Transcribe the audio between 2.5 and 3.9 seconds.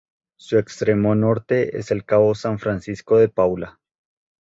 Francisco de Paula.